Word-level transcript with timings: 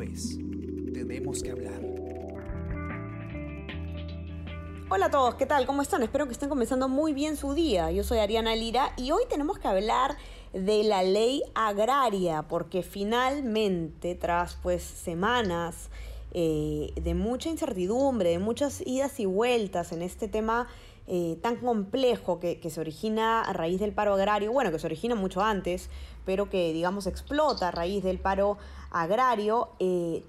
Es 0.00 0.38
Tenemos 0.94 1.42
que 1.42 1.50
hablar. 1.50 1.80
Hola 4.88 5.06
a 5.06 5.10
todos, 5.10 5.34
¿qué 5.34 5.44
tal? 5.44 5.66
¿Cómo 5.66 5.82
están? 5.82 6.02
Espero 6.02 6.26
que 6.26 6.32
estén 6.32 6.48
comenzando 6.48 6.88
muy 6.88 7.12
bien 7.12 7.36
su 7.36 7.52
día. 7.52 7.90
Yo 7.90 8.02
soy 8.02 8.18
Ariana 8.18 8.56
Lira 8.56 8.94
y 8.96 9.10
hoy 9.10 9.24
tenemos 9.28 9.58
que 9.58 9.68
hablar 9.68 10.16
de 10.54 10.82
la 10.84 11.02
ley 11.02 11.42
agraria, 11.54 12.42
porque 12.48 12.82
finalmente, 12.82 14.14
tras 14.14 14.56
pues 14.62 14.82
semanas 14.82 15.90
eh, 16.32 16.92
de 16.96 17.14
mucha 17.14 17.50
incertidumbre, 17.50 18.30
de 18.30 18.38
muchas 18.38 18.82
idas 18.86 19.20
y 19.20 19.26
vueltas 19.26 19.92
en 19.92 20.00
este 20.00 20.26
tema 20.26 20.68
eh, 21.06 21.38
tan 21.42 21.56
complejo 21.56 22.38
que, 22.38 22.60
se 22.70 22.80
origina 22.80 23.42
a 23.42 23.52
raíz 23.52 23.80
del 23.80 23.92
paro 23.92 24.14
agrario, 24.14 24.52
bueno, 24.52 24.70
que 24.70 24.78
se 24.78 24.86
origina 24.86 25.14
mucho 25.14 25.42
antes, 25.42 25.90
pero 26.24 26.48
que 26.48 26.72
digamos 26.72 27.06
explota 27.06 27.68
a 27.68 27.70
raíz 27.70 28.04
del 28.04 28.18
paro 28.18 28.58
agrario, 28.90 29.70
eh, 29.80 30.24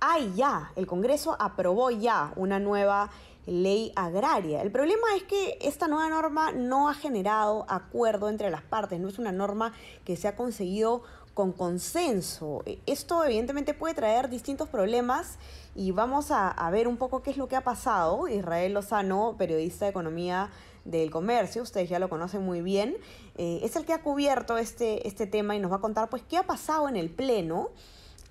hay 0.00 0.32
ya, 0.34 0.72
el 0.76 0.86
Congreso 0.86 1.36
aprobó 1.38 1.90
ya 1.90 2.32
una 2.36 2.58
nueva 2.58 3.10
ley 3.46 3.92
agraria. 3.96 4.62
El 4.62 4.70
problema 4.70 5.06
es 5.16 5.22
que 5.22 5.58
esta 5.60 5.88
nueva 5.88 6.08
norma 6.08 6.52
no 6.52 6.88
ha 6.88 6.94
generado 6.94 7.64
acuerdo 7.68 8.28
entre 8.28 8.50
las 8.50 8.62
partes, 8.62 9.00
no 9.00 9.08
es 9.08 9.18
una 9.18 9.32
norma 9.32 9.72
que 10.04 10.16
se 10.16 10.28
ha 10.28 10.36
conseguido 10.36 11.02
con 11.36 11.52
consenso. 11.52 12.64
Esto 12.86 13.22
evidentemente 13.22 13.74
puede 13.74 13.94
traer 13.94 14.30
distintos 14.30 14.70
problemas 14.70 15.38
y 15.74 15.90
vamos 15.90 16.30
a, 16.30 16.70
ver 16.70 16.88
un 16.88 16.96
poco 16.96 17.22
qué 17.22 17.30
es 17.30 17.36
lo 17.36 17.46
que 17.46 17.56
ha 17.56 17.60
pasado. 17.60 18.26
Israel 18.26 18.72
Lozano, 18.72 19.36
periodista 19.36 19.84
de 19.84 19.90
economía 19.90 20.50
del 20.86 21.10
comercio, 21.10 21.62
ustedes 21.62 21.90
ya 21.90 21.98
lo 21.98 22.08
conocen 22.08 22.42
muy 22.42 22.62
bien, 22.62 22.96
eh, 23.36 23.60
es 23.62 23.76
el 23.76 23.84
que 23.84 23.92
ha 23.92 24.02
cubierto 24.02 24.56
este, 24.56 25.06
este 25.06 25.26
tema 25.26 25.54
y 25.54 25.58
nos 25.58 25.70
va 25.70 25.76
a 25.76 25.80
contar 25.80 26.08
pues 26.08 26.22
qué 26.22 26.38
ha 26.38 26.44
pasado 26.44 26.88
en 26.88 26.96
el 26.96 27.10
Pleno. 27.10 27.68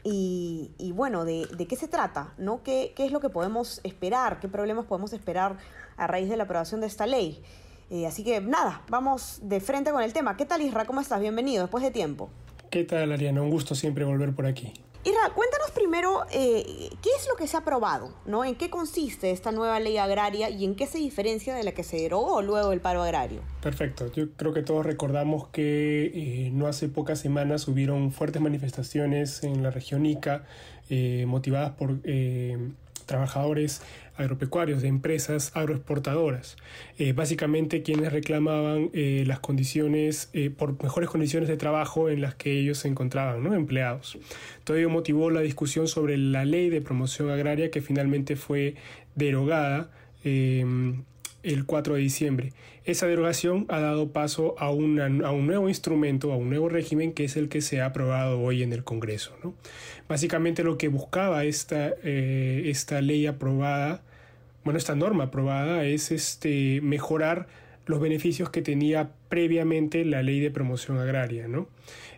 Y, 0.08 0.92
bueno, 0.94 1.26
de, 1.26 1.48
qué 1.68 1.76
se 1.76 1.88
trata, 1.88 2.36
¿no? 2.38 2.62
¿Qué, 2.62 2.94
¿Qué, 2.96 3.06
es 3.06 3.12
lo 3.12 3.20
que 3.20 3.30
podemos 3.30 3.82
esperar? 3.84 4.40
¿Qué 4.40 4.48
problemas 4.48 4.86
podemos 4.86 5.14
esperar 5.14 5.58
a 5.98 6.06
raíz 6.06 6.30
de 6.30 6.38
la 6.38 6.44
aprobación 6.44 6.80
de 6.80 6.86
esta 6.86 7.08
ley? 7.08 7.42
Eh, 7.90 8.06
así 8.06 8.24
que 8.24 8.40
nada, 8.40 8.84
vamos 8.88 9.40
de 9.42 9.60
frente 9.60 9.92
con 9.92 10.04
el 10.04 10.14
tema. 10.14 10.38
¿Qué 10.38 10.46
tal, 10.46 10.62
Isra? 10.62 10.86
¿Cómo 10.86 11.02
estás? 11.02 11.20
Bienvenido, 11.20 11.64
después 11.64 11.84
de 11.84 11.90
tiempo. 11.90 12.30
¿Qué 12.70 12.84
tal, 12.84 13.12
Ariana? 13.12 13.42
Un 13.42 13.50
gusto 13.50 13.74
siempre 13.74 14.06
volver 14.06 14.36
por 14.36 14.46
aquí. 14.46 14.72
Irra, 15.04 15.34
cuéntanos 15.34 15.55
primero 15.76 16.26
eh, 16.32 16.90
qué 17.04 17.10
es 17.20 17.28
lo 17.30 17.36
que 17.36 17.46
se 17.46 17.58
ha 17.58 17.60
aprobado, 17.60 18.12
¿no? 18.26 18.44
¿En 18.44 18.56
qué 18.56 18.72
consiste 18.72 19.30
esta 19.30 19.52
nueva 19.52 19.80
ley 19.80 19.98
agraria 19.98 20.50
y 20.50 20.66
en 20.66 20.76
qué 20.76 20.88
se 20.88 20.98
diferencia 20.98 21.54
de 21.54 21.64
la 21.64 21.74
que 21.74 21.84
se 21.84 21.98
derogó 21.98 22.42
luego 22.42 22.72
el 22.72 22.82
paro 22.82 23.04
agrario? 23.04 23.42
Perfecto. 23.62 24.12
Yo 24.12 24.32
creo 24.36 24.54
que 24.54 24.64
todos 24.64 24.84
recordamos 24.86 25.50
que 25.50 26.06
eh, 26.06 26.50
no 26.52 26.66
hace 26.66 26.88
pocas 26.88 27.20
semanas 27.20 27.68
hubieron 27.68 28.12
fuertes 28.12 28.42
manifestaciones 28.42 29.44
en 29.44 29.62
la 29.62 29.70
región 29.70 30.06
Ica 30.06 30.46
eh, 30.90 31.26
motivadas 31.28 31.72
por 31.74 32.00
trabajadores 33.06 33.82
agropecuarios 34.18 34.82
de 34.82 34.88
empresas 34.88 35.52
agroexportadoras. 35.56 36.58
Eh, 36.98 37.14
básicamente 37.14 37.84
quienes 37.84 38.12
reclamaban 38.12 38.90
eh, 38.94 39.24
las 39.28 39.40
condiciones, 39.40 40.30
eh, 40.34 40.50
por 40.50 40.82
mejores 40.82 41.10
condiciones 41.10 41.50
de 41.50 41.58
trabajo 41.58 42.10
en 42.10 42.22
las 42.22 42.36
que 42.36 42.60
ellos 42.60 42.80
se 42.80 42.88
encontraban, 42.88 43.44
¿no? 43.44 43.54
empleados. 43.54 44.18
Todo 44.64 44.78
ello 44.78 44.90
motivó 44.90 45.30
la 45.30 45.42
discusión 45.42 45.88
sobre 45.88 46.18
la 46.18 46.46
ley 46.46 46.70
de 46.70 46.82
promoción 46.82 47.30
agraria 47.30 47.72
que 47.72 47.82
finalmente 47.82 48.36
fue 48.36 48.76
derogada 49.16 49.92
el 51.46 51.66
4 51.66 51.96
de 51.96 52.02
diciembre. 52.02 52.54
Esa 52.84 53.08
derogación 53.08 53.66
ha 53.70 53.80
dado 53.80 54.12
paso 54.12 54.56
a, 54.58 54.66
a, 54.66 54.72
un 54.72 55.48
nuevo 55.48 55.70
instrumento, 55.70 56.32
a 56.32 56.38
un 56.38 56.50
nuevo 56.50 56.70
régimen 56.70 57.14
que 57.14 57.26
es 57.26 57.38
el 57.38 57.50
que 57.50 57.62
se 57.62 57.82
ha 57.82 57.88
aprobado 57.88 58.42
hoy 58.42 58.64
en 58.64 58.74
el 58.74 58.84
Congreso. 58.84 59.36
¿no? 59.44 59.54
Básicamente 60.10 60.64
lo 60.64 60.78
que 60.78 60.88
buscaba 60.88 61.46
esta, 61.46 61.94
eh, 62.04 62.64
esta 62.66 63.02
ley 63.02 63.26
aprobada, 63.28 64.02
bueno, 64.64 64.78
esta 64.78 64.96
norma 64.96 65.26
aprobada 65.26 65.86
es 65.86 66.12
este, 66.12 66.82
mejorar 66.82 67.48
los 67.86 68.00
beneficios 68.00 68.50
que 68.50 68.62
tenía 68.62 69.12
previamente 69.30 70.04
la 70.06 70.24
ley 70.24 70.40
de 70.40 70.52
promoción 70.52 70.98
agraria. 70.98 71.48
¿no? 71.48 71.70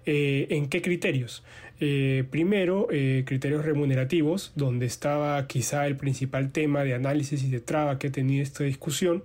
Eh, 0.06 0.47
¿En 0.52 0.68
qué 0.68 0.81
criterios? 0.81 1.44
Eh, 1.80 2.24
primero, 2.32 2.88
eh, 2.92 3.24
criterios 3.26 3.64
remunerativos, 3.64 4.52
donde 4.56 4.86
estaba 4.86 5.46
quizá 5.48 5.86
el 5.86 5.96
principal 5.96 6.52
tema 6.52 6.84
de 6.84 6.96
análisis 6.96 7.44
y 7.44 7.50
de 7.50 7.60
traba 7.60 8.00
que 8.00 8.10
tenía 8.10 8.42
esta 8.42 8.64
discusión, 8.64 9.24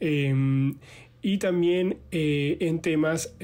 em, 0.00 0.74
y 1.22 1.38
también 1.38 1.98
en 2.12 2.80
temas 2.80 3.34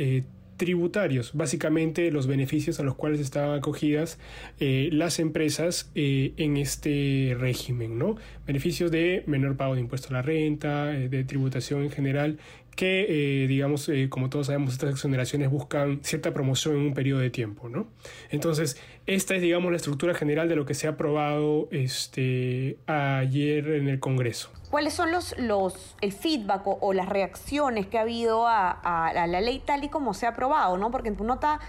tributarios, 0.56 1.32
básicamente 1.34 2.12
los 2.12 2.28
beneficios 2.28 2.78
a 2.78 2.84
los 2.84 2.94
cuales 2.94 3.18
estaban 3.20 3.58
acogidas 3.58 4.18
las 4.60 5.18
empresas 5.18 5.90
en 5.96 6.56
este 6.58 7.34
régimen, 7.36 7.98
¿no? 7.98 8.16
Beneficios 8.46 8.92
de 8.92 9.24
menor 9.26 9.56
pago 9.56 9.74
de 9.74 9.80
impuesto 9.80 10.08
a 10.10 10.12
la 10.12 10.22
renta, 10.22 10.86
de 10.86 11.24
tributación 11.24 11.82
en 11.82 11.90
general 11.90 12.38
que, 12.76 13.06
eh, 13.44 13.46
digamos, 13.46 13.88
eh, 13.88 14.08
como 14.08 14.30
todos 14.30 14.46
sabemos, 14.46 14.72
estas 14.72 14.90
exoneraciones 14.90 15.50
buscan 15.50 16.00
cierta 16.02 16.32
promoción 16.32 16.76
en 16.76 16.82
un 16.82 16.94
periodo 16.94 17.20
de 17.20 17.30
tiempo, 17.30 17.68
¿no? 17.68 17.86
Entonces, 18.30 18.80
esta 19.06 19.34
es, 19.34 19.42
digamos, 19.42 19.70
la 19.70 19.76
estructura 19.76 20.14
general 20.14 20.48
de 20.48 20.56
lo 20.56 20.64
que 20.64 20.74
se 20.74 20.86
ha 20.86 20.90
aprobado 20.90 21.68
este, 21.70 22.78
ayer 22.86 23.68
en 23.68 23.88
el 23.88 24.00
Congreso. 24.00 24.50
¿Cuáles 24.70 24.94
son 24.94 25.12
los, 25.12 25.38
los 25.38 25.96
el 26.00 26.12
feedback 26.12 26.62
o, 26.64 26.92
las 26.94 27.08
reacciones 27.08 27.86
que 27.86 27.98
ha 27.98 28.02
habido 28.02 28.46
a, 28.46 28.70
a, 28.70 29.26
la 29.26 29.40
ley 29.40 29.60
tal 29.64 29.84
y 29.84 29.88
como 29.88 30.14
se 30.14 30.26
ha 30.26 30.30
aprobado, 30.30 30.78
¿no? 30.78 30.90
Porque 30.90 31.08
en 31.08 31.16
tu 31.16 31.24
nota 31.24 31.60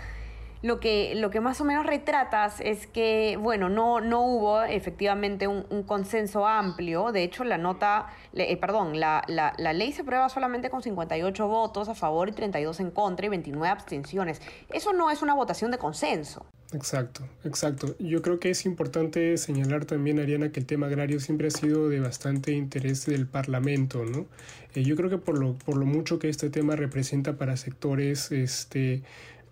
lo 0.64 0.80
que, 0.80 1.14
lo 1.16 1.30
que 1.30 1.42
más 1.42 1.60
o 1.60 1.66
menos 1.66 1.86
retratas 1.86 2.62
es 2.62 2.88
que, 2.88 3.38
bueno, 3.40 3.68
no, 3.68 4.00
no 4.00 4.22
hubo 4.22 4.64
efectivamente 4.64 5.46
un, 5.46 5.84
consenso 5.84 6.48
amplio. 6.48 7.12
De 7.12 7.24
hecho, 7.24 7.44
la 7.44 7.58
nota, 7.58 8.08
eh, 8.34 8.56
perdón, 8.56 8.98
la, 8.98 9.26
la, 9.28 9.54
la, 9.58 9.74
ley 9.74 9.92
se 9.92 10.04
aprueba 10.04 10.30
solamente 10.30 10.70
con 10.70 10.82
58 10.82 11.48
votos 11.50 11.90
a 11.90 11.96
favor 11.96 12.30
y 12.30 12.32
32 12.32 12.80
en 12.80 12.92
contra 12.92 13.26
y 13.26 13.30
29 13.30 13.68
abstenciones. 13.68 14.42
Eso 14.70 14.94
no 14.94 15.12
es 15.12 15.22
una 15.22 15.34
votación 15.34 15.70
de 15.70 15.78
consenso. 15.78 16.46
Exacto, 16.74 17.28
exacto. 17.44 17.96
Yo 18.00 18.22
creo 18.22 18.40
que 18.40 18.50
es 18.50 18.66
importante 18.66 19.38
señalar 19.38 19.84
también, 19.84 20.20
Ariana, 20.20 20.52
que 20.52 20.62
el 20.62 20.66
tema 20.66 20.88
agrario 20.88 21.20
siempre 21.20 21.48
ha 21.48 21.52
sido 21.52 21.90
de 21.90 22.00
bastante 22.00 22.54
interés 22.54 23.06
del 23.06 23.28
Parlamento, 23.28 24.06
¿no? 24.06 24.26
Eh, 24.74 24.84
yo 24.84 24.96
creo 24.96 25.10
que 25.10 25.20
por 25.20 25.38
lo, 25.38 25.56
por 25.56 25.78
lo 25.78 25.86
mucho 25.86 26.18
que 26.18 26.30
este 26.30 26.50
tema 26.50 26.76
representa 26.76 27.38
para 27.38 27.58
sectores 27.58 28.32
este, 28.32 29.04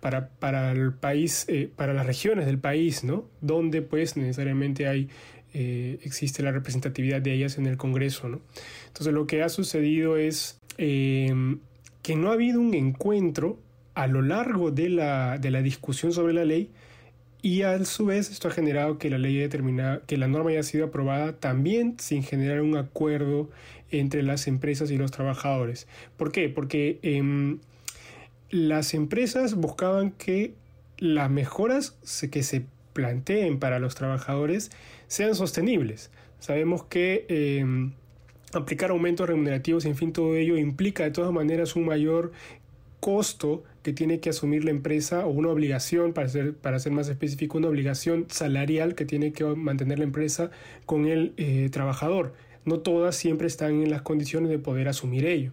para, 0.02 0.30
para 0.30 0.72
el 0.72 0.92
país, 0.92 1.44
eh, 1.46 1.70
para 1.76 1.94
las 1.94 2.04
regiones 2.04 2.46
del 2.46 2.58
país, 2.58 3.04
¿no? 3.04 3.24
Donde 3.40 3.82
pues 3.82 4.16
necesariamente 4.16 4.88
hay, 4.88 5.08
eh, 5.54 6.00
existe 6.02 6.42
la 6.42 6.50
representatividad 6.50 7.22
de 7.22 7.32
ellas 7.32 7.56
en 7.56 7.66
el 7.66 7.76
Congreso, 7.76 8.28
¿no? 8.28 8.40
Entonces 8.88 9.14
lo 9.14 9.28
que 9.28 9.44
ha 9.44 9.48
sucedido 9.48 10.16
es 10.16 10.58
em, 10.76 11.60
que 12.02 12.16
no 12.16 12.30
ha 12.30 12.32
habido 12.32 12.60
un 12.60 12.74
encuentro 12.74 13.60
a 13.94 14.08
lo 14.08 14.22
largo 14.22 14.72
de 14.72 14.88
la, 14.88 15.38
de 15.38 15.52
la 15.52 15.62
discusión 15.62 16.12
sobre 16.12 16.32
la 16.32 16.44
ley 16.44 16.70
y 17.40 17.62
a 17.62 17.84
su 17.84 18.06
vez 18.06 18.28
esto 18.28 18.48
ha 18.48 18.50
generado 18.50 18.98
que 18.98 19.08
la 19.08 19.18
ley 19.18 19.36
determinada, 19.36 20.02
que 20.08 20.16
la 20.16 20.26
norma 20.26 20.50
haya 20.50 20.64
sido 20.64 20.86
aprobada 20.86 21.38
también 21.38 21.94
sin 22.00 22.24
generar 22.24 22.60
un 22.60 22.76
acuerdo 22.76 23.50
entre 23.92 24.24
las 24.24 24.48
empresas 24.48 24.90
y 24.90 24.96
los 24.96 25.12
trabajadores. 25.12 25.86
¿Por 26.16 26.32
qué? 26.32 26.48
Porque 26.48 26.98
em, 27.02 27.60
las 28.52 28.92
empresas 28.92 29.54
buscaban 29.54 30.12
que 30.12 30.54
las 30.98 31.30
mejoras 31.30 31.96
que 32.30 32.42
se 32.42 32.66
planteen 32.92 33.58
para 33.58 33.78
los 33.78 33.94
trabajadores 33.94 34.70
sean 35.08 35.34
sostenibles. 35.34 36.10
Sabemos 36.38 36.84
que 36.84 37.24
em, 37.28 37.92
aplicar 38.52 38.90
aumentos 38.90 39.26
remunerativos, 39.26 39.86
en 39.86 39.96
fin, 39.96 40.12
todo 40.12 40.36
ello 40.36 40.58
implica 40.58 41.02
de 41.02 41.10
todas 41.10 41.32
maneras 41.32 41.76
un 41.76 41.86
mayor 41.86 42.32
costo 43.00 43.64
que 43.82 43.94
tiene 43.94 44.20
que 44.20 44.28
asumir 44.28 44.64
la 44.64 44.70
empresa 44.70 45.24
o 45.24 45.30
una 45.30 45.48
obligación, 45.48 46.12
para 46.12 46.28
ser, 46.28 46.54
para 46.54 46.78
ser 46.78 46.92
más 46.92 47.08
específico, 47.08 47.56
una 47.56 47.68
obligación 47.68 48.26
salarial 48.28 48.94
que 48.94 49.06
tiene 49.06 49.32
que 49.32 49.44
mantener 49.44 49.98
la 49.98 50.04
empresa 50.04 50.50
con 50.84 51.06
el 51.06 51.32
eh, 51.38 51.70
trabajador. 51.72 52.34
No 52.66 52.80
todas 52.80 53.16
siempre 53.16 53.46
están 53.46 53.82
en 53.82 53.90
las 53.90 54.02
condiciones 54.02 54.50
de 54.50 54.58
poder 54.58 54.88
asumir 54.88 55.24
ello. 55.24 55.52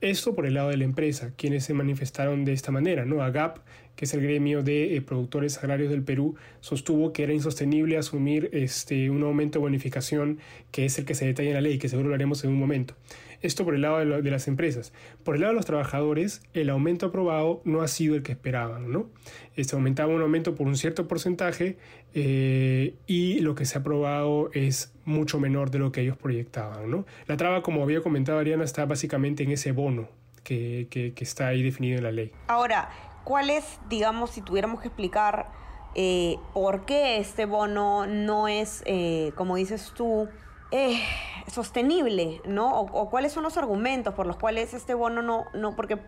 Esto 0.00 0.34
por 0.34 0.46
el 0.46 0.54
lado 0.54 0.68
de 0.68 0.76
la 0.76 0.84
empresa, 0.84 1.32
quienes 1.36 1.64
se 1.64 1.74
manifestaron 1.74 2.44
de 2.44 2.52
esta 2.52 2.70
manera, 2.70 3.04
¿no? 3.04 3.22
AGAP, 3.22 3.58
que 3.98 4.04
es 4.04 4.14
el 4.14 4.22
gremio 4.22 4.62
de 4.62 4.94
eh, 4.94 5.02
productores 5.02 5.58
agrarios 5.58 5.90
del 5.90 6.04
Perú, 6.04 6.36
sostuvo 6.60 7.12
que 7.12 7.24
era 7.24 7.32
insostenible 7.32 7.98
asumir 7.98 8.48
este, 8.52 9.10
un 9.10 9.24
aumento 9.24 9.58
de 9.58 9.64
bonificación 9.64 10.38
que 10.70 10.84
es 10.84 10.96
el 11.00 11.04
que 11.04 11.16
se 11.16 11.26
detalla 11.26 11.48
en 11.48 11.54
la 11.56 11.60
ley, 11.62 11.78
que 11.78 11.88
seguro 11.88 12.08
lo 12.08 12.14
haremos 12.14 12.44
en 12.44 12.50
un 12.50 12.60
momento. 12.60 12.94
Esto 13.42 13.64
por 13.64 13.74
el 13.74 13.80
lado 13.80 13.98
de, 13.98 14.30
las 14.30 14.46
empresas. 14.46 14.92
Por 15.24 15.34
el 15.34 15.40
lado 15.40 15.52
de 15.52 15.56
los 15.56 15.66
trabajadores, 15.66 16.42
el 16.54 16.70
aumento 16.70 17.06
aprobado 17.06 17.60
no 17.64 17.82
ha 17.82 17.88
sido 17.88 18.14
el 18.14 18.22
que 18.22 18.30
esperaban, 18.30 18.92
¿no? 18.92 19.10
Este 19.56 19.74
aumentaba 19.74 20.14
un 20.14 20.22
aumento 20.22 20.54
por 20.54 20.68
un 20.68 20.76
cierto 20.76 21.08
porcentaje 21.08 21.76
eh, 22.14 22.94
y 23.08 23.40
lo 23.40 23.56
que 23.56 23.64
se 23.64 23.78
ha 23.78 23.80
aprobado 23.80 24.50
es 24.52 24.92
mucho 25.04 25.40
menor 25.40 25.72
de 25.72 25.80
lo 25.80 25.90
que 25.90 26.02
ellos 26.02 26.16
proyectaban, 26.16 26.88
¿no? 26.88 27.04
La 27.26 27.36
traba, 27.36 27.62
como 27.62 27.82
había 27.82 28.00
comentado 28.00 28.38
Ariana, 28.38 28.62
está 28.62 28.86
básicamente 28.86 29.42
en 29.42 29.50
ese 29.50 29.72
bono 29.72 30.08
que, 30.44 30.86
que 30.88 31.12
está 31.24 31.48
ahí 31.48 31.64
definido 31.64 31.98
en 31.98 32.04
la 32.04 32.12
ley. 32.12 32.30
Ahora, 32.46 32.88
¿cuál 33.28 33.50
es, 33.50 33.78
digamos, 33.90 34.30
si 34.30 34.40
tuviéramos 34.40 34.80
que 34.80 34.88
explicar 34.88 35.50
eh, 35.94 36.38
por 36.54 36.86
qué 36.86 37.18
este 37.18 37.44
bono 37.44 38.06
no 38.06 38.48
es, 38.48 38.82
eh, 38.86 39.32
como 39.36 39.56
dices 39.56 39.92
tú, 39.94 40.30
eh, 40.70 40.98
sostenible, 41.46 42.40
¿no? 42.46 42.80
O, 42.80 43.10
cuáles 43.10 43.32
son 43.32 43.42
los 43.42 43.58
argumentos 43.58 44.14
por 44.14 44.26
los 44.26 44.38
cuales 44.38 44.72
este 44.72 44.94
bono 44.94 45.20
no, 45.20 45.44
no 45.52 45.76
porque 45.76 45.98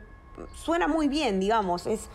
suena 0.54 0.88
muy 0.88 1.08
bien, 1.08 1.40
digamos, 1.40 1.86
es 1.86 2.08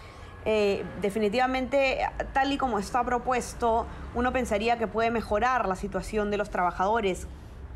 definitivamente 1.02 2.00
tal 2.34 2.52
y 2.52 2.58
como 2.58 2.78
está 2.78 3.04
propuesto, 3.04 3.88
uno 4.14 4.32
pensaría 4.32 4.78
que 4.78 4.88
puede 4.88 5.10
mejorar 5.10 5.68
la 5.68 5.76
situación 5.76 6.32
de 6.32 6.38
los 6.38 6.50
trabajadores. 6.50 7.28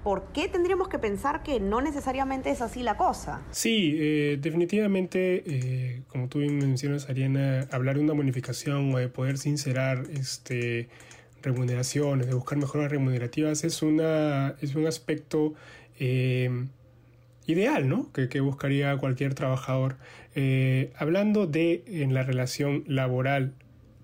¿Por 0.04 0.32
qué 0.34 0.48
tendríamos 0.48 0.88
que 0.88 1.00
pensar 1.00 1.44
que 1.44 1.60
no 1.60 1.82
necesariamente 1.82 2.50
es 2.50 2.62
así 2.62 2.84
la 2.84 2.98
cosa? 2.98 3.42
Sí, 3.52 3.96
eh, 4.00 4.38
definitivamente, 4.42 5.44
eh, 5.46 6.02
como 6.08 6.28
tú 6.28 6.40
bien 6.40 6.58
mencionas, 6.58 7.10
Ariana, 7.10 7.68
hablar 7.72 7.98
de 7.98 8.04
una 8.04 8.14
bonificación 8.14 8.94
o 8.94 8.98
de 8.98 9.10
poder 9.10 9.38
sincerar 9.38 10.04
este, 10.12 10.90
remuneraciones, 11.42 12.28
de 12.28 12.34
buscar 12.34 12.58
mejoras 12.58 12.92
remunerativas, 12.92 13.64
es, 13.64 13.82
un 13.82 14.02
aspecto 14.88 15.54
eh, 16.00 16.68
ideal, 17.46 17.90
¿no? 17.90 18.12
Que, 18.12 18.30
que, 18.30 18.40
buscaría 18.40 18.96
cualquier 18.98 19.34
trabajador. 19.34 19.98
hablando 20.98 21.48
de 21.48 21.84
en 21.88 22.14
la 22.14 22.24
relación 22.24 22.84
laboral 22.88 23.54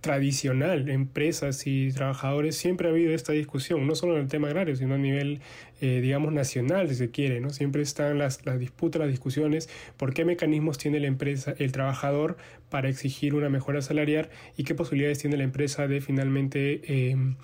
tradicional, 0.06 0.88
empresas 0.88 1.66
y 1.66 1.92
trabajadores, 1.92 2.56
siempre 2.56 2.88
ha 2.88 2.92
habido 2.92 3.12
esta 3.12 3.34
discusión, 3.34 3.88
no 3.88 3.96
solo 3.96 4.13
en 4.13 4.22
el 4.22 4.28
tema 4.28 4.50
agrario, 4.50 4.75
sino 4.75 4.94
a 4.94 5.00
nivel, 5.00 5.42
eh, 5.81 6.00
digamos, 6.00 6.31
nacional, 6.31 6.88
si 6.90 6.94
se 6.94 7.10
quiere, 7.10 7.40
¿no? 7.42 7.50
Siempre 7.50 7.81
están 7.81 8.19
las, 8.19 8.46
las 8.46 8.60
disputas, 8.60 9.00
las 9.00 9.10
discusiones, 9.10 9.68
por 9.98 10.13
qué 10.13 10.24
mecanismos 10.24 10.78
tiene 10.78 11.00
la 11.00 11.07
empresa, 11.07 11.56
el 11.57 11.72
trabajador 11.72 12.38
para 12.69 12.88
exigir 12.88 13.34
una 13.34 13.50
mejora 13.50 13.81
salarial 13.81 14.30
y 14.56 14.63
qué 14.63 14.75
posibilidades 14.75 15.18
tiene 15.18 15.38
la 15.38 15.44
empresa 15.44 15.88
de 15.88 16.02
finalmente 16.02 17.10
em, 17.10 17.38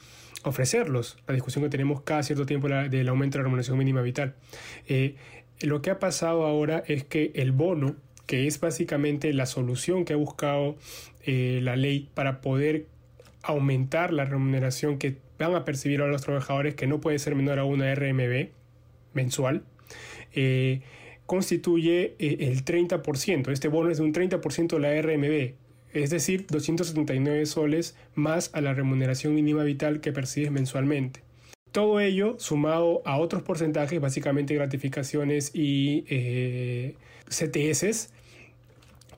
ofrecerlos. 0.43 1.17
La 1.25 1.33
discusión 1.33 1.63
que 1.63 1.71
tenemos 1.71 2.01
cada 2.03 2.21
cierto 2.21 2.45
tiempo 2.45 2.67
del 2.69 3.09
aumento 3.09 3.39
de 3.39 3.39
la 3.39 3.43
remuneración 3.45 3.75
mínima 3.75 4.03
vital. 4.03 4.35
Eh, 4.87 5.15
lo 5.61 5.81
que 5.81 5.89
ha 5.89 5.97
pasado 5.97 6.45
ahora 6.45 6.83
es 6.85 7.05
que 7.05 7.31
el 7.33 7.53
bono 7.53 7.95
que 8.31 8.47
es 8.47 8.61
básicamente 8.61 9.33
la 9.33 9.45
solución 9.45 10.05
que 10.05 10.13
ha 10.13 10.15
buscado 10.15 10.77
eh, 11.25 11.59
la 11.63 11.75
ley 11.75 12.07
para 12.13 12.39
poder 12.39 12.85
aumentar 13.43 14.13
la 14.13 14.23
remuneración 14.23 14.97
que 14.99 15.17
van 15.37 15.53
a 15.53 15.65
percibir 15.65 16.01
a 16.01 16.07
los 16.07 16.21
trabajadores, 16.21 16.75
que 16.75 16.87
no 16.87 17.01
puede 17.01 17.19
ser 17.19 17.35
menor 17.35 17.59
a 17.59 17.65
una 17.65 17.93
RMB 17.93 18.47
mensual, 19.13 19.65
eh, 20.33 20.79
constituye 21.25 22.15
eh, 22.19 22.37
el 22.39 22.63
30%. 22.63 23.51
Este 23.51 23.67
bono 23.67 23.89
es 23.89 23.97
de 23.97 24.05
un 24.05 24.13
30% 24.13 24.67
de 24.67 24.79
la 24.79 25.01
RMB, 25.01 25.55
es 25.93 26.09
decir, 26.09 26.45
279 26.47 27.45
soles 27.45 27.97
más 28.15 28.49
a 28.53 28.61
la 28.61 28.73
remuneración 28.73 29.35
mínima 29.35 29.65
vital 29.65 29.99
que 29.99 30.13
percibes 30.13 30.51
mensualmente. 30.51 31.19
Todo 31.73 31.99
ello 31.99 32.37
sumado 32.39 33.01
a 33.03 33.17
otros 33.17 33.43
porcentajes, 33.43 33.99
básicamente 33.99 34.55
gratificaciones 34.55 35.51
y 35.53 36.05
CTS, 37.27 38.09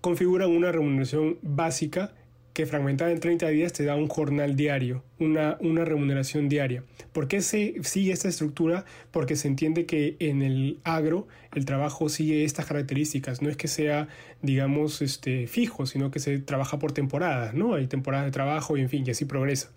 configuran 0.03 0.51
una 0.51 0.69
remuneración 0.73 1.37
básica 1.41 2.13
que 2.51 2.65
fragmentada 2.65 3.09
en 3.11 3.21
30 3.21 3.47
días 3.47 3.71
te 3.71 3.85
da 3.85 3.95
un 3.95 4.09
jornal 4.09 4.57
diario, 4.57 5.01
una, 5.17 5.55
una 5.61 5.85
remuneración 5.85 6.49
diaria. 6.49 6.83
¿Por 7.13 7.29
qué 7.29 7.41
se 7.41 7.75
sigue 7.83 8.11
esta 8.11 8.27
estructura? 8.27 8.83
Porque 9.11 9.37
se 9.37 9.47
entiende 9.47 9.85
que 9.85 10.17
en 10.19 10.41
el 10.41 10.77
agro 10.83 11.29
el 11.55 11.63
trabajo 11.63 12.09
sigue 12.09 12.43
estas 12.43 12.65
características. 12.65 13.41
No 13.41 13.49
es 13.49 13.55
que 13.55 13.69
sea, 13.69 14.09
digamos, 14.41 15.01
este, 15.01 15.47
fijo, 15.47 15.85
sino 15.85 16.11
que 16.11 16.19
se 16.19 16.37
trabaja 16.37 16.79
por 16.79 16.91
temporadas, 16.91 17.53
¿no? 17.53 17.73
Hay 17.73 17.87
temporadas 17.87 18.25
de 18.25 18.31
trabajo 18.31 18.75
y 18.75 18.81
en 18.81 18.89
fin, 18.89 19.05
y 19.07 19.11
así 19.11 19.23
progresa. 19.23 19.71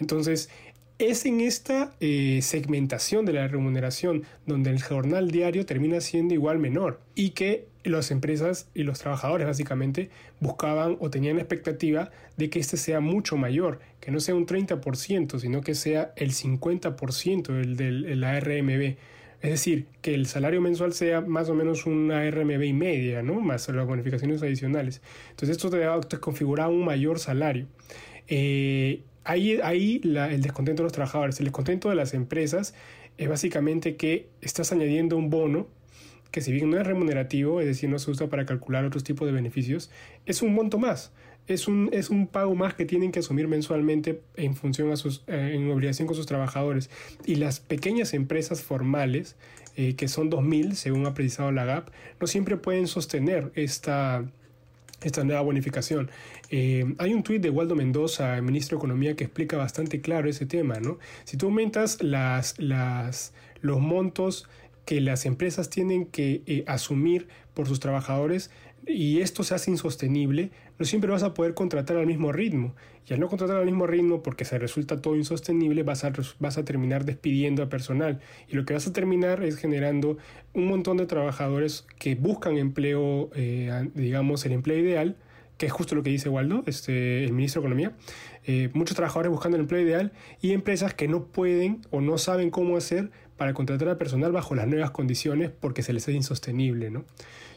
Entonces, 0.00 0.50
es 0.98 1.26
en 1.26 1.40
esta 1.40 1.92
eh, 2.00 2.40
segmentación 2.42 3.24
de 3.24 3.32
la 3.32 3.46
remuneración 3.46 4.24
donde 4.46 4.70
el 4.70 4.82
jornal 4.82 5.30
diario 5.30 5.64
termina 5.64 6.00
siendo 6.00 6.34
igual 6.34 6.58
menor 6.58 7.00
y 7.14 7.30
que 7.30 7.68
las 7.84 8.10
empresas 8.10 8.68
y 8.74 8.82
los 8.82 8.98
trabajadores 8.98 9.46
básicamente 9.46 10.10
buscaban 10.40 10.96
o 11.00 11.08
tenían 11.08 11.36
la 11.36 11.42
expectativa 11.42 12.10
de 12.36 12.50
que 12.50 12.58
este 12.58 12.76
sea 12.76 13.00
mucho 13.00 13.36
mayor, 13.36 13.80
que 14.00 14.10
no 14.10 14.20
sea 14.20 14.34
un 14.34 14.46
30%, 14.46 15.38
sino 15.38 15.60
que 15.60 15.74
sea 15.74 16.12
el 16.16 16.32
50% 16.32 17.46
del, 17.46 17.76
de 17.76 18.16
la 18.16 18.38
RMB. 18.40 18.96
Es 19.40 19.50
decir, 19.50 19.86
que 20.02 20.14
el 20.14 20.26
salario 20.26 20.60
mensual 20.60 20.92
sea 20.92 21.20
más 21.20 21.48
o 21.48 21.54
menos 21.54 21.86
una 21.86 22.28
RMB 22.28 22.62
y 22.64 22.72
media, 22.72 23.22
¿no? 23.22 23.40
Más 23.40 23.68
las 23.68 23.86
bonificaciones 23.86 24.42
adicionales. 24.42 25.00
Entonces 25.30 25.56
esto 25.56 25.70
te, 25.70 25.86
te 26.08 26.18
configura 26.18 26.68
un 26.68 26.84
mayor 26.84 27.20
salario. 27.20 27.68
Eh, 28.26 29.02
ahí, 29.28 30.00
el 30.02 30.42
descontento 30.42 30.82
de 30.82 30.84
los 30.84 30.92
trabajadores, 30.92 31.38
el 31.38 31.46
descontento 31.46 31.88
de 31.90 31.94
las 31.94 32.14
empresas 32.14 32.74
es 33.18 33.28
básicamente 33.28 33.96
que 33.96 34.28
estás 34.40 34.72
añadiendo 34.72 35.16
un 35.16 35.30
bono 35.30 35.66
que 36.30 36.40
si 36.40 36.52
bien 36.52 36.70
no 36.70 36.78
es 36.78 36.86
remunerativo, 36.86 37.60
es 37.60 37.66
decir, 37.66 37.88
no 37.88 37.98
se 37.98 38.10
usa 38.10 38.28
para 38.28 38.44
calcular 38.44 38.84
otros 38.84 39.04
tipos 39.04 39.26
de 39.26 39.32
beneficios, 39.32 39.90
es 40.26 40.42
un 40.42 40.54
monto 40.54 40.78
más. 40.78 41.12
Es 41.46 41.66
un, 41.66 41.88
es 41.92 42.10
un 42.10 42.26
pago 42.26 42.54
más 42.54 42.74
que 42.74 42.84
tienen 42.84 43.10
que 43.10 43.20
asumir 43.20 43.48
mensualmente 43.48 44.20
en 44.36 44.54
función 44.54 44.92
a 44.92 44.96
sus, 44.96 45.24
eh, 45.28 45.56
obligación 45.72 46.06
con 46.06 46.14
sus 46.14 46.26
trabajadores. 46.26 46.90
Y 47.24 47.36
las 47.36 47.60
pequeñas 47.60 48.12
empresas 48.12 48.62
formales, 48.62 49.36
eh, 49.74 49.94
que 49.94 50.08
son 50.08 50.30
2.000, 50.30 50.74
según 50.74 51.06
ha 51.06 51.14
precisado 51.14 51.50
la 51.50 51.64
GAP, 51.64 51.88
no 52.20 52.26
siempre 52.26 52.58
pueden 52.58 52.86
sostener 52.86 53.50
esta, 53.54 54.30
esta 55.02 55.24
nueva 55.24 55.40
bonificación. 55.42 56.10
Eh, 56.50 56.94
hay 56.98 57.14
un 57.14 57.22
tuit 57.22 57.42
de 57.42 57.50
Waldo 57.50 57.74
Mendoza, 57.74 58.40
ministro 58.42 58.76
de 58.76 58.80
Economía, 58.80 59.16
que 59.16 59.24
explica 59.24 59.56
bastante 59.56 60.00
claro 60.00 60.28
ese 60.28 60.46
tema. 60.46 60.80
¿no? 60.80 60.98
Si 61.24 61.36
tú 61.36 61.46
aumentas 61.46 62.02
las, 62.02 62.58
las, 62.58 63.32
los 63.60 63.80
montos 63.80 64.48
que 64.84 65.00
las 65.00 65.26
empresas 65.26 65.68
tienen 65.68 66.06
que 66.06 66.42
eh, 66.46 66.64
asumir 66.66 67.28
por 67.52 67.68
sus 67.68 67.78
trabajadores 67.78 68.50
y 68.86 69.20
esto 69.20 69.42
se 69.44 69.54
hace 69.54 69.70
insostenible, 69.70 70.50
no 70.78 70.84
siempre 70.84 71.10
vas 71.10 71.22
a 71.22 71.34
poder 71.34 71.54
contratar 71.54 71.96
al 71.96 72.06
mismo 72.06 72.32
ritmo. 72.32 72.74
Y 73.06 73.14
al 73.14 73.20
no 73.20 73.28
contratar 73.28 73.56
al 73.56 73.64
mismo 73.64 73.86
ritmo, 73.86 74.22
porque 74.22 74.44
se 74.44 74.58
resulta 74.58 75.00
todo 75.00 75.16
insostenible, 75.16 75.82
vas 75.82 76.04
a, 76.04 76.12
vas 76.38 76.58
a 76.58 76.64
terminar 76.64 77.04
despidiendo 77.04 77.62
a 77.62 77.68
personal. 77.68 78.20
Y 78.48 78.56
lo 78.56 78.64
que 78.64 78.74
vas 78.74 78.86
a 78.86 78.92
terminar 78.92 79.42
es 79.42 79.56
generando 79.56 80.18
un 80.52 80.66
montón 80.66 80.98
de 80.98 81.06
trabajadores 81.06 81.86
que 81.98 82.14
buscan 82.14 82.58
empleo, 82.58 83.30
eh, 83.34 83.90
digamos, 83.94 84.44
el 84.46 84.52
empleo 84.52 84.78
ideal, 84.78 85.16
que 85.56 85.66
es 85.66 85.72
justo 85.72 85.94
lo 85.94 86.02
que 86.02 86.10
dice 86.10 86.28
Waldo, 86.28 86.62
este, 86.66 87.24
el 87.24 87.32
ministro 87.32 87.60
de 87.60 87.66
Economía, 87.66 87.92
eh, 88.46 88.70
muchos 88.72 88.94
trabajadores 88.94 89.30
buscando 89.30 89.56
el 89.56 89.62
empleo 89.62 89.82
ideal 89.82 90.12
y 90.40 90.52
empresas 90.52 90.94
que 90.94 91.08
no 91.08 91.24
pueden 91.24 91.82
o 91.90 92.00
no 92.00 92.16
saben 92.16 92.50
cómo 92.50 92.76
hacer 92.76 93.10
para 93.38 93.54
contratar 93.54 93.88
a 93.88 93.96
personal 93.96 94.32
bajo 94.32 94.54
las 94.54 94.66
nuevas 94.66 94.90
condiciones 94.90 95.50
porque 95.50 95.82
se 95.82 95.94
les 95.94 96.06
es 96.08 96.14
insostenible. 96.14 96.90
¿no? 96.90 97.04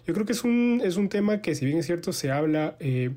Yo 0.06 0.14
creo 0.14 0.26
que 0.26 0.32
es 0.32 0.46
un, 0.46 0.82
es 0.84 0.96
un 0.96 1.10
tema 1.10 1.42
que, 1.42 1.56
si 1.56 1.66
bien 1.66 1.80
es 1.80 1.88
cierto, 1.88 2.14
se 2.14 2.32
habla, 2.32 2.78
eh, 2.80 3.12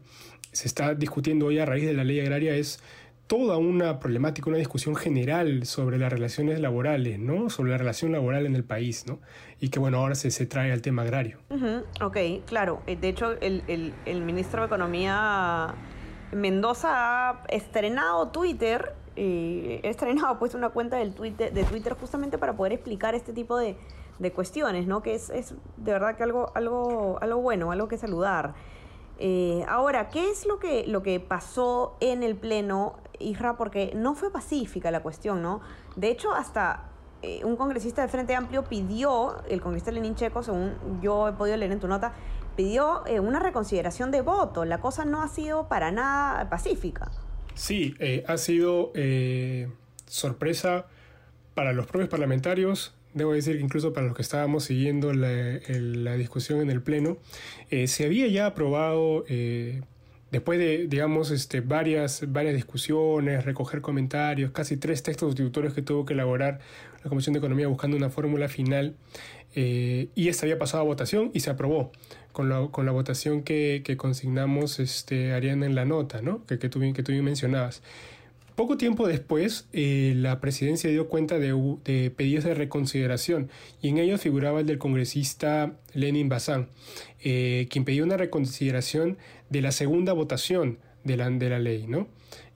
se 0.50 0.66
está 0.66 0.94
discutiendo 0.94 1.46
hoy 1.46 1.60
a 1.60 1.66
raíz 1.66 1.84
de 1.84 1.92
la 1.92 2.02
ley 2.02 2.18
agraria, 2.18 2.56
es 2.56 2.80
toda 3.26 3.58
una 3.58 4.00
problemática, 4.00 4.48
una 4.48 4.58
discusión 4.58 4.96
general 4.96 5.66
sobre 5.66 5.98
las 5.98 6.12
relaciones 6.12 6.58
laborales, 6.60 7.18
¿no? 7.18 7.48
Sobre 7.50 7.70
la 7.70 7.78
relación 7.78 8.12
laboral 8.12 8.46
en 8.46 8.56
el 8.56 8.64
país, 8.64 9.06
¿no? 9.06 9.20
Y 9.60 9.68
que, 9.68 9.78
bueno, 9.78 9.98
ahora 9.98 10.14
se, 10.14 10.30
se 10.30 10.46
trae 10.46 10.72
al 10.72 10.82
tema 10.82 11.02
agrario. 11.02 11.38
Ok, 12.00 12.16
claro. 12.46 12.82
Eh, 12.86 12.96
de 12.96 13.08
hecho, 13.08 13.32
el, 13.40 13.62
el, 13.66 13.94
el, 14.04 14.22
ministro 14.22 14.60
de 14.60 14.66
Economía 14.66 15.74
Mendoza 16.32 17.30
ha 17.30 17.44
estrenado 17.48 18.28
Twitter, 18.28 18.94
eh, 19.16 19.80
ha 19.84 19.88
estrenado 19.88 20.38
pues 20.38 20.54
una 20.54 20.70
cuenta 20.70 20.96
del 20.96 21.14
Twitter, 21.14 21.52
de 21.52 21.64
Twitter 21.64 21.94
justamente 21.94 22.38
para 22.38 22.54
poder 22.54 22.72
explicar 22.72 23.14
este 23.14 23.32
tipo 23.32 23.56
de, 23.56 23.76
de 24.18 24.32
cuestiones, 24.32 24.86
¿no? 24.86 25.02
Que 25.02 25.14
es, 25.14 25.30
es, 25.30 25.54
de 25.76 25.92
verdad 25.92 26.16
que 26.16 26.22
algo, 26.22 26.50
algo, 26.54 27.18
algo 27.20 27.40
bueno, 27.40 27.72
algo 27.72 27.88
que 27.88 27.98
saludar. 27.98 28.54
Eh, 29.18 29.64
ahora, 29.68 30.08
¿qué 30.08 30.30
es 30.30 30.46
lo 30.46 30.58
que, 30.58 30.86
lo 30.86 31.02
que 31.02 31.20
pasó 31.20 31.96
en 32.00 32.22
el 32.22 32.34
Pleno 32.36 32.96
Isra, 33.18 33.56
porque 33.56 33.92
no 33.94 34.14
fue 34.14 34.30
pacífica 34.30 34.90
la 34.90 35.02
cuestión, 35.02 35.42
¿no? 35.42 35.60
De 35.96 36.08
hecho, 36.10 36.32
hasta 36.32 36.84
eh, 37.22 37.44
un 37.44 37.56
congresista 37.56 38.02
del 38.02 38.10
Frente 38.10 38.34
Amplio 38.34 38.64
pidió, 38.64 39.36
el 39.48 39.60
congresista 39.60 39.92
Lenín 39.92 40.14
Checo, 40.14 40.42
según 40.42 40.74
yo 41.00 41.28
he 41.28 41.32
podido 41.32 41.56
leer 41.56 41.72
en 41.72 41.80
tu 41.80 41.88
nota, 41.88 42.12
pidió 42.56 43.06
eh, 43.06 43.20
una 43.20 43.38
reconsideración 43.38 44.10
de 44.10 44.20
voto. 44.20 44.64
La 44.64 44.78
cosa 44.78 45.04
no 45.04 45.22
ha 45.22 45.28
sido 45.28 45.68
para 45.68 45.90
nada 45.90 46.48
pacífica. 46.50 47.10
Sí, 47.54 47.94
eh, 47.98 48.24
ha 48.26 48.36
sido 48.36 48.92
sorpresa 50.06 50.86
para 51.54 51.72
los 51.72 51.86
propios 51.86 52.08
parlamentarios, 52.08 52.94
debo 53.14 53.32
decir 53.32 53.56
que 53.56 53.62
incluso 53.62 53.92
para 53.92 54.06
los 54.06 54.16
que 54.16 54.22
estábamos 54.22 54.64
siguiendo 54.64 55.12
la, 55.12 55.60
la 55.68 56.16
discusión 56.16 56.60
en 56.60 56.70
el 56.70 56.82
Pleno, 56.82 57.18
se 57.70 58.04
había 58.04 58.26
ya 58.28 58.46
aprobado 58.46 59.24
Después 60.34 60.58
de, 60.58 60.88
digamos, 60.88 61.30
este, 61.30 61.60
varias, 61.60 62.24
varias 62.32 62.56
discusiones, 62.56 63.44
recoger 63.44 63.80
comentarios, 63.80 64.50
casi 64.50 64.76
tres 64.76 65.00
textos 65.04 65.28
sustitutorios 65.28 65.74
que 65.74 65.82
tuvo 65.82 66.04
que 66.04 66.14
elaborar 66.14 66.58
la 67.04 67.08
Comisión 67.08 67.34
de 67.34 67.38
Economía 67.38 67.68
buscando 67.68 67.96
una 67.96 68.10
fórmula 68.10 68.48
final, 68.48 68.96
eh, 69.54 70.08
y 70.16 70.26
esta 70.26 70.46
había 70.46 70.58
pasado 70.58 70.82
a 70.82 70.86
votación 70.86 71.30
y 71.34 71.38
se 71.38 71.50
aprobó 71.50 71.92
con 72.34 72.50
la, 72.50 72.68
con 72.70 72.84
la 72.84 72.92
votación 72.92 73.42
que, 73.42 73.80
que 73.82 73.96
consignamos, 73.96 74.80
este, 74.80 75.32
Ariana, 75.32 75.64
en 75.64 75.74
la 75.74 75.86
nota, 75.86 76.20
¿no? 76.20 76.44
que, 76.44 76.58
que, 76.58 76.68
tú, 76.68 76.80
que 76.92 77.02
tú 77.02 77.12
mencionabas. 77.12 77.80
Poco 78.54 78.76
tiempo 78.76 79.08
después, 79.08 79.66
eh, 79.72 80.12
la 80.16 80.40
presidencia 80.40 80.88
dio 80.88 81.08
cuenta 81.08 81.40
de, 81.40 81.78
de, 81.84 82.10
pedidos 82.10 82.44
de 82.44 82.54
reconsideración 82.54 83.50
y 83.82 83.88
en 83.88 83.98
ellos 83.98 84.20
figuraba 84.20 84.60
el 84.60 84.66
del 84.66 84.78
congresista 84.78 85.72
Lenin 85.92 86.28
Bazán, 86.28 86.68
eh, 87.20 87.66
quien 87.68 87.84
pidió 87.84 88.04
una 88.04 88.16
reconsideración 88.16 89.18
de 89.50 89.60
la 89.60 89.72
segunda 89.72 90.12
votación 90.12 90.78
de 91.02 91.16
la, 91.16 91.30
de 91.30 91.50
la 91.50 91.58
ley. 91.58 91.86
¿no? 91.88 92.06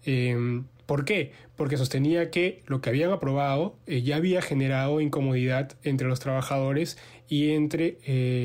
Em, 0.04 0.66
¿Por 0.87 1.04
qué? 1.04 1.32
Porque 1.56 1.76
sostenía 1.76 2.30
que 2.30 2.62
lo 2.66 2.80
que 2.80 2.90
habían 2.90 3.11
aprobado 3.11 3.76
eh, 3.87 4.02
ya 4.02 4.16
había 4.16 4.40
generado 4.40 5.00
incomodidad 5.00 5.73
entre 5.82 6.06
los 6.06 6.20
trabajadores 6.20 6.97
y 7.28 7.50
entre 7.50 7.99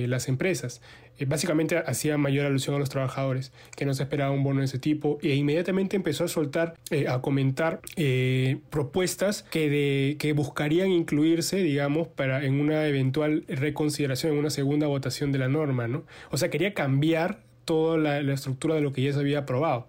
las 0.07 0.27
empresas. 0.27 0.81
Eh, 1.19 1.25
básicamente 1.25 1.77
hacía 1.77 2.17
mayor 2.17 2.45
alusión 2.45 2.75
a 2.75 2.79
los 2.79 2.89
trabajadores, 2.89 3.51
que 3.75 3.85
no 3.85 3.93
se 3.93 4.03
esperaba 4.03 4.31
un 4.31 4.43
bono 4.43 4.59
de 4.59 4.65
ese 4.65 4.79
tipo, 4.79 5.19
e 5.21 5.35
inmediatamente 5.35 5.95
empezó 5.95 6.23
a 6.25 6.27
soltar, 6.27 6.75
eh, 6.89 7.07
a 7.07 7.21
comentar 7.21 7.81
eh, 7.95 8.57
propuestas 8.69 9.43
que, 9.43 9.69
de, 9.69 10.17
que 10.19 10.33
buscarían 10.33 10.89
incluirse, 10.89 11.57
digamos, 11.57 12.07
para, 12.07 12.43
en 12.45 12.59
una 12.59 12.87
eventual 12.87 13.45
reconsideración, 13.47 14.33
en 14.33 14.39
una 14.39 14.49
segunda 14.49 14.87
votación 14.87 15.31
de 15.31 15.39
la 15.39 15.47
norma, 15.47 15.87
¿no? 15.87 16.03
O 16.31 16.37
sea, 16.37 16.49
quería 16.49 16.73
cambiar 16.73 17.39
toda 17.65 17.97
la, 17.97 18.33
estructura 18.33 18.75
de 18.75 18.81
lo 18.81 18.93
que 18.93 19.01
ya 19.01 19.13
se 19.13 19.19
había 19.19 19.39
aprobado. 19.39 19.87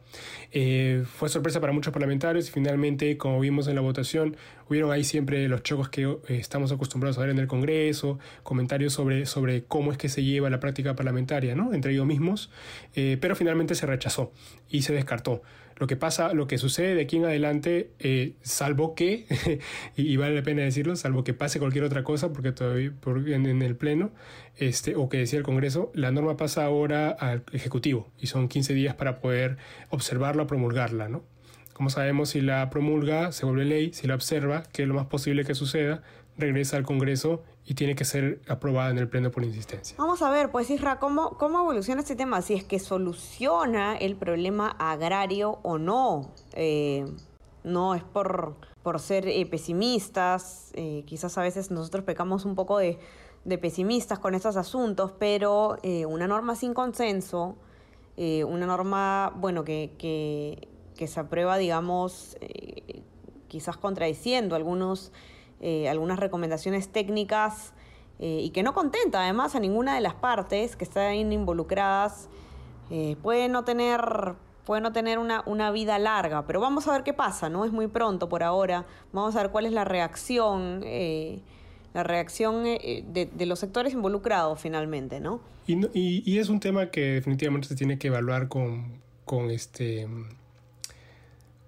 Eh, 0.53 1.05
fue 1.07 1.29
sorpresa 1.29 1.61
para 1.61 1.73
muchos 1.73 1.93
parlamentarios 1.93 2.49
y 2.49 2.53
finalmente, 2.53 3.17
como 3.17 3.41
vimos 3.41 3.67
en 3.69 3.75
la 3.75 3.81
votación, 3.81 4.37
hubieron 4.69 4.93
ahí 4.93 5.05
siempre 5.05 5.49
los 5.49 5.63
chocos 5.63 5.89
que 5.89 6.03
eh, 6.03 6.19
estamos 6.29 6.73
acostumbrados 6.73 7.19
a 7.19 7.23
ver 7.23 7.31
en 7.31 7.39
el 7.39 7.47
Congreso, 7.47 8.19
comentarios 8.43 8.93
sobre, 8.93 9.27
sobre 9.27 9.65
cómo 9.65 9.93
es 9.93 9.99
que 9.99 10.09
se 10.09 10.23
lleva 10.23 10.51
la 10.51 10.61
práctica 10.61 10.95
parlamentaria, 10.95 11.55
¿no? 11.55 11.75
Entre 11.75 11.93
ellos 11.93 12.07
mismos, 12.07 12.51
eh, 12.95 13.19
pero 13.21 13.37
finalmente 13.37 13.75
se 13.75 13.87
rechazó 13.87 14.33
y 14.69 14.83
se 14.83 14.93
descartó. 14.93 15.43
Lo 15.77 15.87
que 15.87 15.97
pasa, 15.97 16.33
lo 16.35 16.47
que 16.47 16.59
sucede 16.59 16.95
de 16.95 17.03
aquí 17.03 17.17
en 17.17 17.25
adelante, 17.25 17.91
eh, 17.99 18.35
salvo 18.43 18.95
que, 18.95 19.27
y 19.97 20.17
vale 20.17 20.37
la 20.37 20.43
pena 20.43 20.63
decirlo, 20.63 20.95
salvo 20.97 21.25
que 21.25 21.35
pase 21.35 21.59
cualquier 21.59 21.85
otra 21.85 22.05
cosa, 22.05 22.33
porque 22.33 22.53
todavía 22.53 22.93
en, 23.35 23.63
el 23.63 23.77
Pleno, 23.77 24.13
este, 24.57 24.95
o 24.95 25.09
que 25.09 25.19
decía 25.19 25.39
el 25.39 25.45
Congreso, 25.45 25.91
la 25.95 26.13
norma 26.13 26.37
pasa 26.37 26.65
ahora 26.65 27.11
al 27.11 27.43
Ejecutivo 27.53 28.09
y 28.21 28.29
son 28.29 28.49
15 28.49 28.75
días 28.75 28.95
para 28.95 29.21
poder 29.21 29.57
observarla 29.91 30.47
promulgarla, 30.47 31.09
¿no? 31.09 31.25
Como 31.73 31.91
sabemos, 31.91 32.31
si 32.31 32.41
la 32.41 32.71
promulga, 32.71 33.33
se 33.33 33.47
vuelve 33.47 33.65
ley, 33.65 33.93
si 33.93 34.07
la 34.07 34.15
observa, 34.15 34.63
que 34.73 34.83
es 34.83 34.89
lo 34.89 34.95
más 34.95 35.07
posible 35.07 35.45
que 35.45 35.57
suceda, 35.57 36.03
regresa 36.37 36.77
al 36.77 36.85
Congreso 36.85 37.43
y 37.65 37.75
tiene 37.75 37.95
que 37.95 38.05
ser 38.05 38.41
aprobada 38.49 38.91
en 38.91 38.99
el 38.99 39.09
Pleno 39.09 39.31
por 39.31 39.45
insistencia. 39.45 39.97
Vamos 39.99 40.23
a 40.23 40.31
ver, 40.31 40.51
pues 40.51 40.69
Isra, 40.71 40.99
¿cómo, 40.99 41.39
cómo 41.39 41.61
evoluciona 41.61 42.03
este 42.03 42.17
tema? 42.17 42.43
Si 42.43 42.55
es 42.55 42.65
que 42.65 42.79
soluciona 42.79 43.97
el 43.97 44.17
problema 44.17 44.77
agrario 44.79 45.59
o 45.63 45.79
no. 45.79 46.33
Eh, 46.53 47.07
no 47.63 47.95
es 47.95 48.03
por, 48.03 48.57
por 48.83 49.01
ser 49.01 49.27
eh, 49.27 49.47
pesimistas, 49.47 50.71
eh, 50.75 51.03
quizás 51.07 51.39
a 51.39 51.43
veces 51.43 51.71
nosotros 51.71 52.05
pecamos 52.05 52.45
un 52.45 52.55
poco 52.55 52.79
de, 52.79 52.99
pesimistas 53.61 54.19
con 54.19 54.35
estos 54.35 54.57
asuntos, 54.57 55.13
pero 55.19 55.77
una 56.09 56.27
norma 56.27 56.57
sin 56.57 56.73
consenso, 56.73 57.59
una 58.17 58.67
norma, 58.67 59.35
bueno, 59.37 59.65
que, 59.65 59.93
que, 59.99 60.69
que 60.97 61.07
se 61.07 61.21
aprueba, 61.21 61.59
digamos, 61.59 62.39
quizás 63.49 63.77
contradiciendo 63.77 64.57
algunos 64.57 65.13
eh, 65.67 65.89
algunas 65.89 66.19
recomendaciones 66.19 66.91
técnicas 66.91 67.73
eh, 68.19 68.41
y 68.43 68.51
que 68.51 68.63
no 68.63 68.75
contenta 68.75 69.23
además 69.23 69.55
a 69.55 69.61
ninguna 69.61 69.95
de 69.95 70.03
las 70.03 70.13
partes 70.13 70.77
que 70.77 70.85
están 70.85 71.15
involucradas, 71.33 72.29
eh, 72.91 73.17
puede 73.23 73.49
no 73.49 73.65
tener, 73.65 74.35
puede 74.67 74.83
no 74.83 74.93
tener 74.93 75.19
una, 75.19 75.43
una, 75.47 75.71
vida 75.71 75.99
larga, 75.99 76.47
pero 76.47 76.61
vamos 76.61 76.87
a 76.87 76.93
ver 76.93 77.03
qué 77.03 77.15
pasa, 77.15 77.49
¿no? 77.49 77.65
Es 77.65 77.73
muy 77.73 77.87
pronto 77.87 78.29
por 78.29 78.43
ahora, 78.43 78.85
vamos 79.15 79.37
a 79.37 79.41
ver 79.41 79.53
cuál 79.53 79.65
es 79.65 79.73
la 79.73 79.85
reacción. 79.87 80.85
la 81.95 82.03
reacción 82.03 82.65
de, 82.65 83.47
los 83.47 83.59
sectores 83.59 83.95
involucrados 83.95 84.61
finalmente, 84.61 85.19
¿no? 85.19 85.41
Y, 85.67 85.83
y, 85.99 86.23
y, 86.27 86.41
es 86.41 86.51
un 86.51 86.61
tema 86.61 86.91
que 86.91 87.15
definitivamente 87.15 87.69
se 87.69 87.75
tiene 87.75 87.99
que 87.99 88.09
evaluar 88.09 88.49
con, 88.49 89.01
con 89.25 89.51
este 89.51 90.07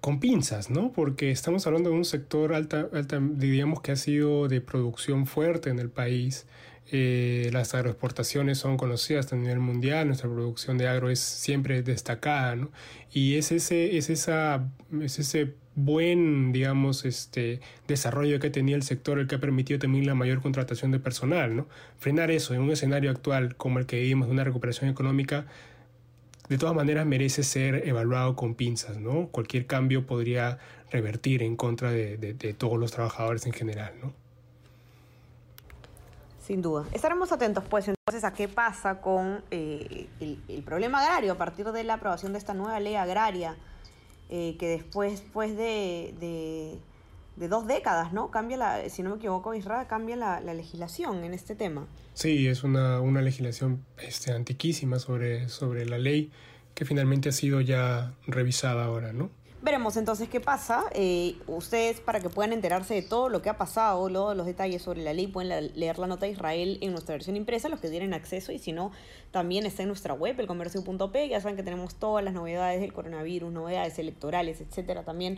con 0.01 0.19
pinzas, 0.19 0.69
¿no? 0.69 0.91
Porque 0.93 1.31
estamos 1.31 1.67
hablando 1.67 1.89
de 1.89 1.95
un 1.95 2.05
sector 2.05 2.53
alta, 2.53 2.87
alta 2.93 3.19
diríamos 3.21 3.81
que 3.81 3.91
ha 3.91 3.95
sido 3.95 4.47
de 4.47 4.61
producción 4.61 5.25
fuerte 5.25 5.69
en 5.69 5.79
el 5.79 5.89
país. 5.89 6.45
Eh, 6.89 7.49
las 7.51 7.73
agroexportaciones 7.73 8.59
son 8.59 8.77
conocidas 8.77 9.33
a 9.33 9.35
nivel 9.35 9.59
mundial, 9.59 10.07
nuestra 10.07 10.29
producción 10.29 10.77
de 10.77 10.87
agro 10.87 11.09
es 11.09 11.19
siempre 11.19 11.81
destacada, 11.83 12.55
¿no? 12.55 12.71
Y 13.11 13.35
es 13.35 13.51
ese, 13.51 13.97
es 13.97 14.09
esa, 14.09 14.69
es 15.01 15.19
ese 15.19 15.55
buen, 15.75 16.53
digamos, 16.53 17.05
este 17.05 17.59
desarrollo 17.87 18.39
que 18.39 18.49
tenía 18.49 18.75
el 18.75 18.83
sector 18.83 19.19
el 19.19 19.27
que 19.27 19.35
ha 19.35 19.39
permitido 19.39 19.79
también 19.79 20.05
la 20.05 20.15
mayor 20.15 20.41
contratación 20.41 20.91
de 20.91 20.99
personal, 20.99 21.55
¿no? 21.55 21.67
Frenar 21.97 22.31
eso 22.31 22.53
en 22.53 22.61
un 22.61 22.71
escenario 22.71 23.11
actual 23.11 23.55
como 23.55 23.79
el 23.79 23.85
que 23.85 23.99
vivimos 23.99 24.27
de 24.27 24.33
una 24.33 24.43
recuperación 24.43 24.89
económica 24.89 25.45
de 26.49 26.57
todas 26.57 26.75
maneras 26.75 27.05
merece 27.05 27.43
ser 27.43 27.87
evaluado 27.87 28.35
con 28.35 28.55
pinzas, 28.55 28.97
¿no? 28.97 29.27
Cualquier 29.27 29.65
cambio 29.67 30.05
podría 30.05 30.59
revertir 30.91 31.43
en 31.43 31.55
contra 31.55 31.91
de, 31.91 32.55
todos 32.57 32.77
los 32.77 32.91
trabajadores 32.91 33.45
en 33.45 33.53
general, 33.53 33.93
¿no? 34.01 34.13
Sin 36.41 36.61
duda. 36.61 36.85
Estaremos 36.93 37.31
atentos, 37.33 37.65
pues, 37.69 37.89
entonces, 37.89 38.23
a 38.23 38.31
qué 38.31 38.47
pasa 38.47 39.01
con 39.01 39.43
eh, 39.51 40.07
el, 40.21 40.63
problema 40.63 41.01
agrario 41.03 41.33
a 41.33 41.37
partir 41.37 41.69
de 41.73 41.83
la 41.83 41.95
aprobación 41.95 42.31
de 42.31 42.39
esta 42.39 42.53
nueva 42.53 42.79
ley 42.79 42.95
agraria, 42.95 43.57
eh, 44.29 44.55
que 44.57 44.69
después, 44.69 45.23
pues, 45.33 45.57
de, 45.57 46.79
dos 47.37 47.67
décadas, 47.67 48.13
¿no? 48.13 48.31
Cambia 48.31 48.57
la, 48.57 48.89
si 48.89 49.03
no 49.03 49.11
me 49.11 49.17
equivoco, 49.17 49.53
Israel 49.53 49.85
cambia 49.87 50.15
la, 50.15 50.39
la 50.39 50.55
legislación 50.55 51.23
en 51.23 51.35
este 51.35 51.53
tema. 51.53 51.85
Sí, 52.15 52.47
es 52.47 52.63
una, 52.63 52.99
una 52.99 53.21
legislación 53.21 53.85
este, 53.99 54.31
antiquísima 54.31 54.97
sobre, 54.97 55.47
sobre 55.49 55.85
la 55.85 55.99
ley 55.99 56.31
que 56.73 56.85
finalmente 56.85 57.29
ha 57.29 57.31
sido 57.31 57.61
ya 57.61 58.13
revisada 58.25 58.85
ahora, 58.85 59.13
¿no? 59.13 59.29
Veremos 59.67 59.97
entonces 59.97 60.29
qué 60.29 60.39
pasa. 60.39 60.85
Eh, 60.93 61.35
ustedes, 61.45 61.99
para 61.99 62.21
que 62.21 62.29
puedan 62.29 62.53
enterarse 62.53 62.93
de 62.93 63.01
todo 63.01 63.27
lo 63.27 63.41
que 63.41 63.49
ha 63.49 63.57
pasado, 63.57 64.07
los 64.07 64.45
detalles 64.45 64.81
sobre 64.81 65.03
la 65.03 65.11
ley, 65.11 65.27
pueden 65.27 65.73
leer 65.75 65.99
la 65.99 66.07
nota 66.07 66.25
de 66.25 66.31
Israel 66.31 66.77
en 66.79 66.93
nuestra 66.93 67.15
versión 67.15 67.35
impresa, 67.35 67.67
los 67.67 67.81
que 67.81 67.89
tienen 67.89 68.13
acceso, 68.13 68.53
y 68.53 68.59
si 68.59 68.71
no, 68.71 68.93
también 69.31 69.65
está 69.65 69.81
en 69.81 69.89
nuestra 69.89 70.13
web, 70.13 70.39
elcomercio.p. 70.39 71.27
Ya 71.27 71.41
saben 71.41 71.57
que 71.57 71.63
tenemos 71.63 71.95
todas 71.95 72.23
las 72.23 72.33
novedades 72.33 72.79
del 72.79 72.93
coronavirus, 72.93 73.51
novedades 73.51 73.99
electorales, 73.99 74.61
etcétera, 74.61 75.03
también 75.03 75.37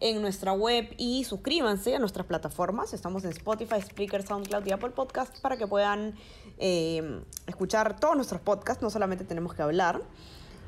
en 0.00 0.20
nuestra 0.20 0.52
web. 0.52 0.94
Y 0.98 1.24
suscríbanse 1.24 1.96
a 1.96 1.98
nuestras 1.98 2.26
plataformas. 2.26 2.92
Estamos 2.92 3.24
en 3.24 3.30
Spotify, 3.30 3.80
Spreaker, 3.80 4.22
SoundCloud 4.22 4.66
y 4.66 4.72
Apple 4.72 4.90
Podcast 4.90 5.40
para 5.40 5.56
que 5.56 5.66
puedan 5.66 6.14
eh, 6.58 7.22
escuchar 7.46 7.98
todos 7.98 8.16
nuestros 8.16 8.42
podcasts. 8.42 8.82
No 8.82 8.90
solamente 8.90 9.24
tenemos 9.24 9.54
que 9.54 9.62
hablar. 9.62 10.02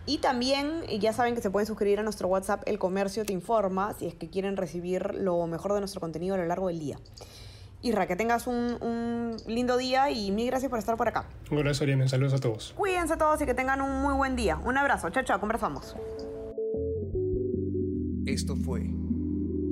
Y 0.06 0.18
también 0.18 0.82
ya 1.00 1.12
saben 1.12 1.34
que 1.34 1.40
se 1.40 1.50
pueden 1.50 1.66
suscribir 1.66 2.00
a 2.00 2.02
nuestro 2.02 2.28
WhatsApp 2.28 2.62
El 2.66 2.78
Comercio 2.78 3.24
Te 3.24 3.32
Informa 3.32 3.94
si 3.94 4.06
es 4.06 4.14
que 4.14 4.28
quieren 4.28 4.56
recibir 4.56 5.14
lo 5.14 5.46
mejor 5.46 5.72
de 5.72 5.80
nuestro 5.80 6.00
contenido 6.00 6.34
a 6.34 6.38
lo 6.38 6.46
largo 6.46 6.68
del 6.68 6.78
día. 6.78 6.98
Isra, 7.84 8.06
que 8.06 8.16
tengas 8.16 8.46
un, 8.46 9.36
lindo 9.46 9.76
día 9.76 10.10
y 10.10 10.30
mil 10.30 10.46
gracias 10.46 10.70
por 10.70 10.78
estar 10.78 10.96
por 10.96 11.08
acá. 11.08 11.26
Un 11.50 11.58
abrazo, 11.58 11.84
Ariana. 11.84 12.08
Saludos 12.08 12.32
a 12.34 12.38
todos. 12.38 12.74
Cuídense 12.76 13.16
todos 13.16 13.40
y 13.42 13.46
que 13.46 13.52
tengan 13.52 13.82
un 13.82 14.00
muy 14.00 14.14
buen 14.14 14.36
día. 14.36 14.58
Un 14.64 14.78
abrazo. 14.78 15.10
Chao, 15.10 15.22
chao. 15.22 15.38
Conversamos. 15.38 15.94
Esto 18.26 18.56
fue 18.56 18.90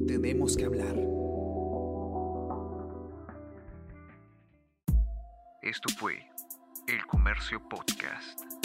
Tenemos 0.06 0.56
que 0.56 0.66
hablar. 0.66 0.94
Esto 5.62 5.88
fue 5.98 6.18
El 6.86 7.06
Comercio 7.06 7.66
Podcast. 7.66 8.61